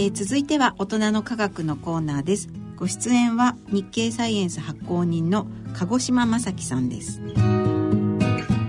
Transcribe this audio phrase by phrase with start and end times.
[0.00, 2.48] えー、続いては大人の科学のコーナーです。
[2.76, 7.20] ご出演は日経サイエンス発行人の鹿児島正樹さんです。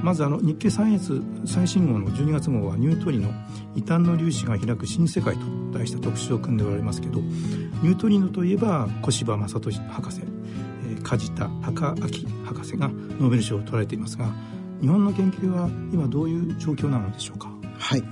[0.03, 3.29] まずあの日経サイエンス最新号の12月号はニュートリノ
[3.77, 14.33] 異端の粒子が開く新世界と題した特集を組んでおられますけどニュートリノといえば小柴正俊博士、え、梶田隆明博士がノーベル賞を取られていますが
[14.81, 17.50] 日本の研究は今どういう状況なのでしょうか？
[17.81, 18.03] はい。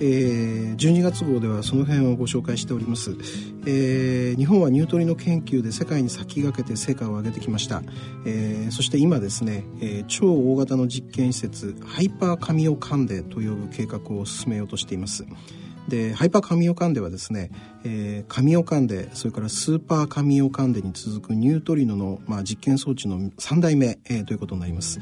[0.00, 3.16] えー、12月号ではその辺をご紹介しております、
[3.66, 7.82] えー、日本はニュートリノ研究で世界に先駆けて成果を上げてきました、
[8.24, 15.26] えー、そして今ですね、えー、超大型の実験施設ハイパーカミオカンデと呼ぶ計画を進めようとしています。
[15.88, 17.50] でハイパーカミオカンデはですね、
[17.82, 25.00] えー、カミオカンデそれからスーパーカミオカンデに続くニュートリノの、まあ、実験装置の3代目、えー、ということになります。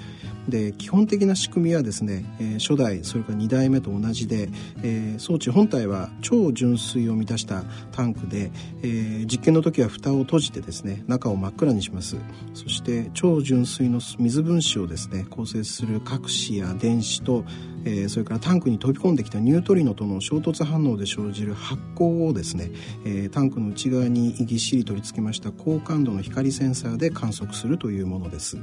[0.49, 4.49] で基本的な仕組みはですね、えー、初代それから2代目と同じで、
[4.85, 12.17] えー、装置本体は超純水を満たしたタンクで、えー、実験の時は蓋を閉じてですね中を真っ暗にします。
[12.55, 17.45] そして超純水の水分子をですね構成する核子や電子と、
[17.87, 22.71] えー、それからタンクに飛び込んできたニュートリノとの衝突反応で生じる発光をですね、
[23.05, 28.59] えー、タンクの内側にぎっしり取り付けました高感度の光センサーで観測するというものです。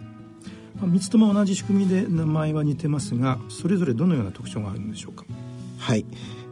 [0.79, 5.23] 3つとも同じ仕組みで名前は似てますがそれぞれどのような特徴があるんでしょうか？
[5.79, 6.05] はい。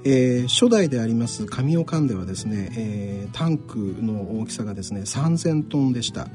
[0.03, 6.27] えー、初代であります神尾間ではですね、えー、タンクの大きさがですね3000トンでした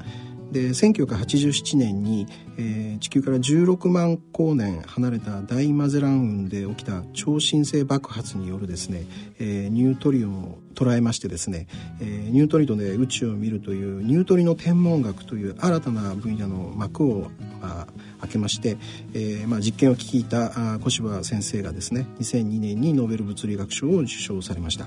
[0.51, 9.05] で1987年に、えー、地球から16万光年離れた大マゼラン雲で起きた超新星爆発によるですね、
[9.39, 11.67] えー、ニュートリノを捉えましてですね、
[11.99, 17.31] えー、ニュートリノで宇宙を見るというニュートリノ天文学という新たな分野の幕を、
[17.61, 17.87] まあ、
[18.21, 18.77] 開けまして、
[19.13, 24.85] えーまあ、実験を聞いた小柴先生がですね2002年にノーベル物理学賞を受賞されました。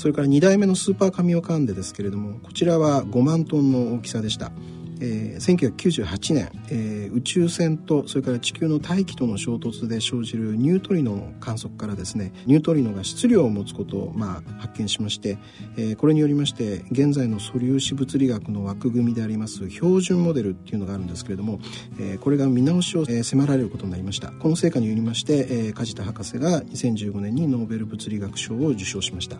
[0.00, 4.50] それから2代目のスーパーカミオカンデですけれどもこちらは5万トンの大きさでした。
[5.00, 15.38] えー、1998年、えー、宇宙船とそれから地球の大気との衝突で生じるニュートリノの観測からですねニュートリノが質量を持つことを、まあ、発見しまして、
[15.76, 21.60] えー、これによりまして現在の素粒子物理学の枠組みであります標準モデルっていうのがあるんですけれども、
[21.98, 24.30] えー、これが見直しを、えー、迫られることになりました。
[24.32, 29.38] この成果によりまして、えー、梶田博士が2015年にノーベル物理学賞を受賞しました。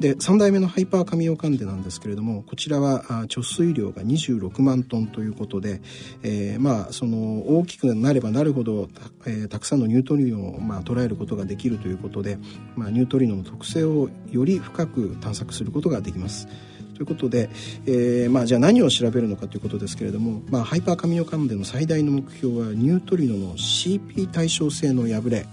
[0.00, 5.82] で3代目のハイパーカミオカンデなんですけれどもこちらは貯水量が26万トンということで、
[6.22, 12.38] えー、まあその大きくなればなるほどた,、えー、たくさんのニュートリノをまあ捉えることができるということで、
[12.76, 16.48] まあ、ニュートリノの特性をより深く探索することができます。
[16.94, 17.48] ということで、
[17.86, 25.46] えーまあ、じゃあ何を調べるのかということですけれども、まあ、ハイパーカミオカンデの最大の目標はニュートリノの CP 対称性の破れ、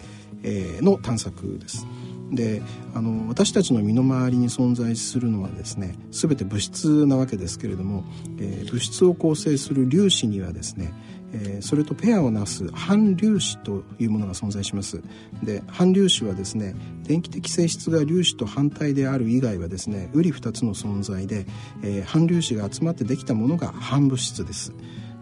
[0.43, 1.85] えー、の探索です。
[2.31, 2.61] で
[2.93, 8.03] あの私たちの身の回りに存在するのはですね全て物質なわけですけれども、
[8.39, 10.93] えー、物質を構成する粒子にはですね
[11.33, 15.01] えー、それとペアをなす反粒子というものが存在します。
[15.43, 21.45] で反粒子はですね電気的性質が粒子と反対である以外はですね瓜二つの存在で、
[21.83, 24.73] えー、反粒子が集まってできたものが反物質です。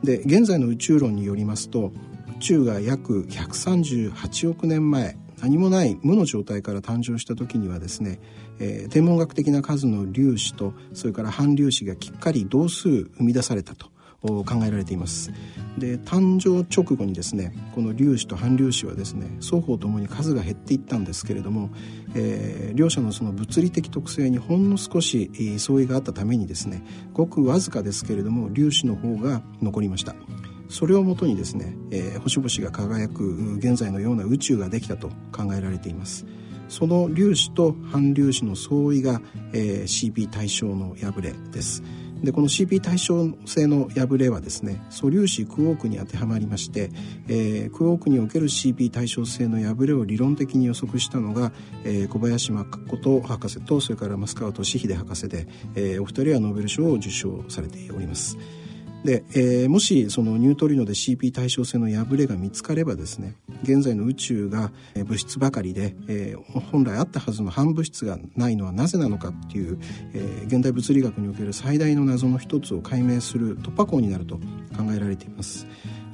[0.03, 1.91] で現在の宇宙論によりますと
[2.37, 8.19] 宇宙が約138億年前何もない無の状態から誕生した時にはですね、
[8.59, 13.87] えー、天文学的な数の粒子とそれから反粒子がきっかり同数生み出されたと
[14.21, 15.31] 考えられています。
[15.77, 21.69] で誕生直後にですねこの粒子と反粒子はですね双方ともに数が減っていったんですけれども、
[22.15, 25.29] えー、両者のその物理的特性にほんの少し
[25.59, 26.81] 相違があったためにですね
[27.13, 30.15] ごくわずかですけれども粒子の方が残りました。
[30.69, 36.25] それをもとにですね、えー、星々が輝く現在のような宇宙ができたと考えられています
[36.67, 39.21] その粒子と反粒子の相違が、
[39.53, 41.83] えー、CP 対象の破れです
[42.23, 46.89] でこの CP 対称性の破れはですね素粒子クォークに当てはまりまして、
[47.27, 51.51] えー、クォークにおける CP 対称性の破れを理論的に予測したのが、
[51.83, 58.37] えー、小林誠博士とそれから増川俊秀博士で、えー、お二人はノーベル賞を受賞されております。
[59.05, 69.77] で、えー、もしそのニュートリノで CP 対称性の破れが見つかればですね現在の宇宙が物質ばかりで、えー、本来あったはずの反物質がないのはなぜなのかっていう、
[70.13, 74.37] えー、現代物理学における最大の謎の一つを解明する突破口になると
[74.75, 75.67] 考えられています。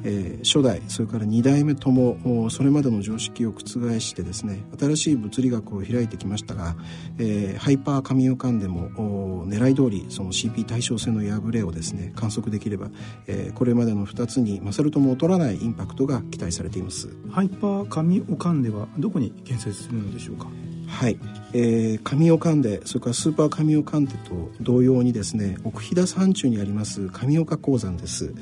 [0.03, 6.75] えー、初代それから2代目ともそれまでの常識を覆してですね新しい物理学を開いてきましたが、
[7.17, 12.89] えー、ハイパー神代間でも狙い通りその CP 対称性の破れをですね観測できれば、
[13.27, 17.09] えー、これまでの2つに勝るとも劣らないインパクトが期待されています。
[17.29, 20.47] ハイパー神代間ではどこに建設するのでしょうか？
[20.87, 21.17] はい、
[21.53, 28.33] えー、神尾関でそれからスーパー神尾関でと同様にですね奥飛騨山中にあります神岡鉱山です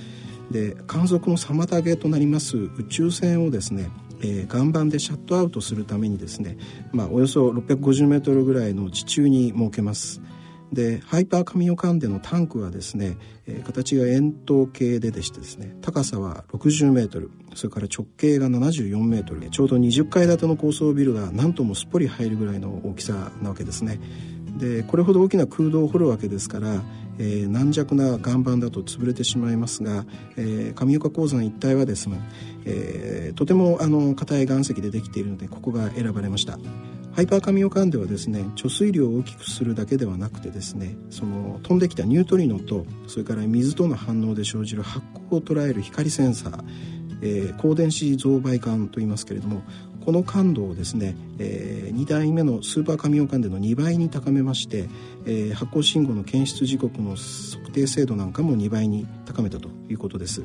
[0.51, 3.89] で観測の妨げとなります宇宙線をですね、
[4.21, 6.57] えー、岩盤でシャットアウトするためにですね、
[6.91, 10.21] まあ、およそ650メートルぐらいの地中に設けます。
[10.71, 13.17] でハイパーカミオカンデのタンクはですね、
[13.47, 23.99] えー、形が円筒形ででしてですね高さは60メートルそれから直径が74メートルちょうど20階建ての高層ビルが何ともすっぽり入るぐらいの大きさなわけですね。
[24.57, 26.81] でこれほど大きな空洞を掘るわけですから、
[27.17, 30.05] えー、軟弱な岩盤だと潰れてしまいますが、
[30.37, 32.19] えー、上岡鉱山一帯はですね、
[32.65, 36.57] えー、とてもあの硬い岩石でできているのでここが選ばれました。
[37.11, 46.63] ハイパーカミオカンではですね貯水量を大きくするだけではなくてですねその飛んできたニュートリノとそれから水との反応で生じる発光を捉える光センサー、
[47.21, 49.63] えー、高電子増倍管といいますけれども
[50.09, 54.89] この感度をですね、えー、2代目のスーパーカミオカンデの2倍に高めまして、
[55.27, 60.41] えー、発光信号の検出時刻の測定精度なんかも2倍に高めたということです。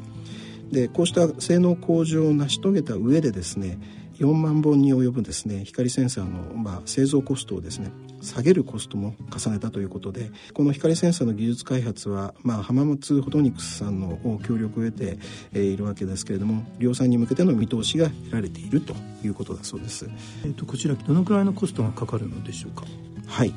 [0.70, 3.78] でこうした性能向上を成し遂げた上でですね
[4.18, 7.90] 4万本に及ぶですね光センサーの、まあ、製造コストをですね
[8.22, 15.18] 下げるコストも重ねたということでこの光センサーの技術開発は、まあ、浜松フォトニクスさんの協力を得て、
[15.52, 18.94] えー、いるわけですけれども量産に向けての見通しが得られていると
[19.24, 20.08] いうことだそうです。
[20.44, 22.84] えーと、こちらどのくらいのコストがかかるのでしょうか？
[23.26, 23.52] はい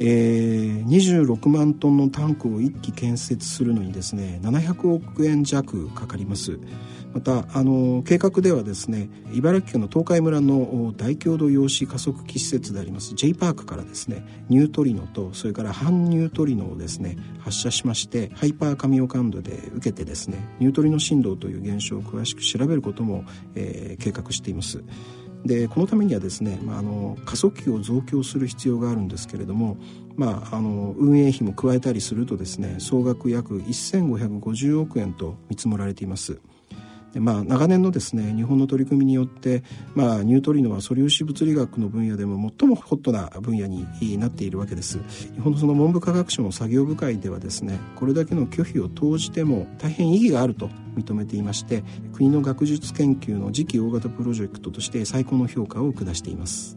[0.00, 6.58] えー、26万トンのタンクを1基建設するのにですね700億円弱かかります
[7.12, 23.24] またあの計画ではですね茨城県の東海村の大共同陽子加速器施設であります J パークからですねニュートリノとそれから反ニュートリノをですね発射しましてハイパー神オ感度で受けてですねニュートリノ振動という現象を詳しく調べることも、
[23.54, 24.82] えー、計画しています。
[25.44, 29.76] でこのためにはですね、まあ、あの加速器を増強する必要があるんですけれども、
[30.16, 36.40] まあ、あの運営費も加えたりするとですね総額約1550億円と見積もられています。
[37.20, 39.62] まあ、長年のですね日本の取り組みによって、
[39.94, 43.86] まあ、ニュートリノは素粒子物理学の分野でも最もホットな分野に
[44.18, 44.98] なっているわけです。
[45.34, 51.82] 日本のその文部科学省の作業部会ではですねこれだけの拒否を投じても大変意義があると認めていまして
[52.12, 56.76] 国の学術研究の次期大型プロジェクトとして最高の評価を下しています。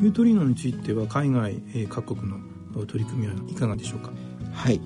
[0.00, 2.38] ニュートリノについては海外各国の
[2.86, 4.12] 取り組みはいかがでしょうか？
[4.56, 4.80] はい。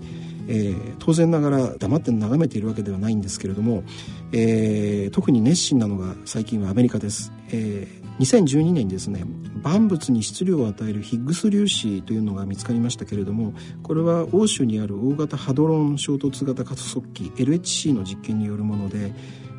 [0.49, 3.84] えー、当然ながら黙って眺めているわけではないんですけれども、
[4.32, 9.22] えー、特に熱心なのが最近はアメリカです、えー、2012年にですね
[9.62, 19.12] 万物に質量を与えるヒッグス粒子というのが見つかりましたけれどもこれは欧州にある大型ハドロン衝突型加速器 LHC の実験によるもので、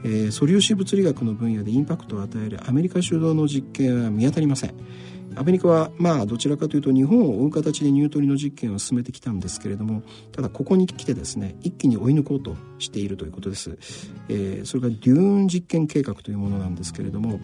[0.03, 4.73] えー、素粒子物理学の分野でインパクトを与えるアメリカ主導の実験は見当たりません。
[5.35, 13.77] アメリカはまあどちらかというと日本を追う形でニュートリノ実験を進めてきたんですけれどもただここに来てですね一気に追い抜こうとしているということです、
[14.29, 17.39] えー、それからデューン実験計画というものなんですけれども、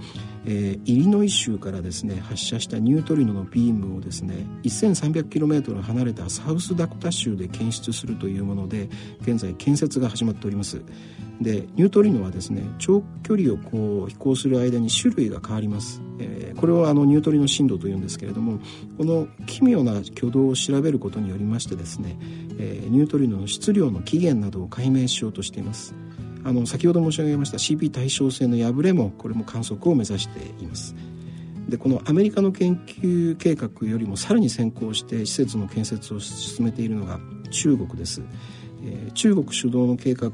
[0.46, 8.90] えー、イリノイ州からですね発射したニュートリノのビームをですね 1300km 離れたサウスダコタ州で検出するというもので
[9.22, 10.82] 現在建設が始まっております。
[11.42, 18.60] でニュートリノはですね長距離をこう飛行する間に種類が変わります、えー、これをあのニュートリノ振動というんですけれども
[18.98, 22.18] この奇妙な挙動を調べることによりましてですね、
[22.58, 25.94] えー、ニュートリノの質量の起源などを解明しようとしています。
[26.44, 30.96] あの先ほど申し上げました CP 対称性の破れもこれも観測を目指しています。
[31.68, 37.20] でこのアメリカの研究計画よりもさらに先行して施設の建設を進めているのが
[37.52, 38.22] 中国です。
[38.88, 40.32] え中国主導の計画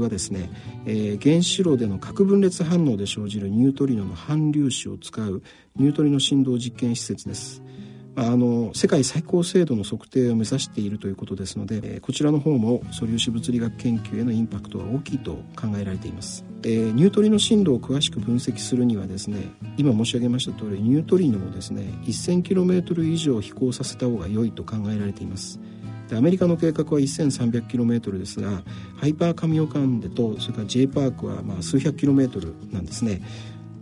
[0.00, 0.50] はですね、
[0.86, 5.42] え原子炉での核分裂反応で生じるニュートリノの反粒子を使う
[5.76, 7.62] ニュートリノ振動実験施設です。
[8.18, 25.60] あの世界最高精度の測定を目指しているということですので、えこちらの方も素粒子物理学研究へのインパクトは大きいと考えられています、えー、ニュートリノ振動を詳しく分析するにはですね今申し上げました通りニュートリノをですね 1000km 以上飛行させた方が良いと考えられています
[26.08, 28.62] でアメリカの計画は 1300km ですが
[28.96, 33.22] ハイパーカミオカンデとそれから J パークはまあ数百 km なんですね。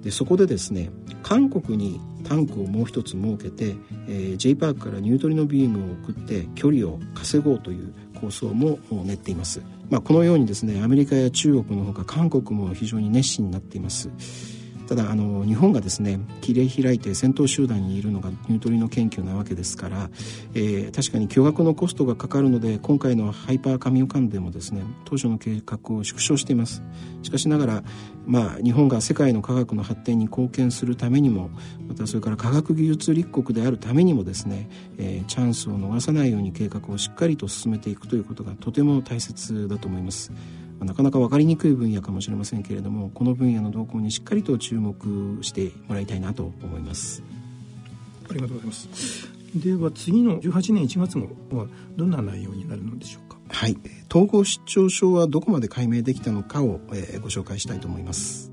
[0.02, 0.90] でそこでですね
[1.22, 3.74] 韓国にタンクをもう一つ設けて、
[4.06, 14.10] えー、J パークからニュートリノビームを送って距離を稼ごうという構想も練っています、まあ、このようにですねアメリカや中国のほか韓国も非常に熱心になっています。
[14.86, 20.10] ただあの日本がですね切れ開いて戦闘集団にいるのがニュートリノ研究なわけですから、
[20.54, 26.82] えー、確かに巨額のコストがかかるので今回のハイパーカミオカンでもですね当初の計画を縮小しています
[27.22, 27.84] しかしながら、
[28.26, 31.50] まあ、日本が世界の科学の発展に貢献するためにも
[31.88, 40.32] またそれから科学技術立国であるためにもですね、えー、チャンスを逃さないように計画をしっかりと進めていくということがとても大切だと思います。
[40.80, 47.22] なかなか分かりにくい分野かもしれませんけれどもこの分野の動向にしっかりと注目してもらいたいなと思います。
[48.28, 48.88] ありがとうございます。
[49.54, 51.66] では次の18年1月号は
[51.96, 53.38] どんな内容になるのでしょうか？
[53.48, 53.78] はい。
[54.10, 58.50] 統合失調症はどこまで解明できたのかを、えー、ご紹介したいと思います